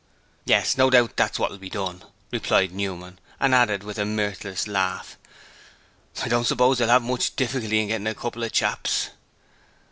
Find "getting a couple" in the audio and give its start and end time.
7.89-8.41